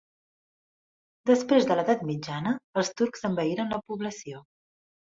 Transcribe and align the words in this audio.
Després 1.31 1.67
de 1.73 1.77
l'edat 1.81 2.03
mitjana 2.09 2.57
els 2.83 2.93
turcs 3.03 3.31
envaïren 3.33 3.75
la 3.77 3.83
població. 3.91 4.45